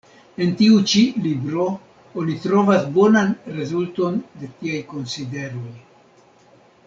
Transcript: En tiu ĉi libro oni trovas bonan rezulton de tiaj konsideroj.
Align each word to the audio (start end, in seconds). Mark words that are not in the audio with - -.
En 0.43 0.53
tiu 0.59 0.77
ĉi 0.91 1.01
libro 1.25 1.65
oni 2.21 2.37
trovas 2.45 2.87
bonan 2.97 3.29
rezulton 3.59 4.17
de 4.43 4.49
tiaj 4.63 4.81
konsideroj. 4.95 5.75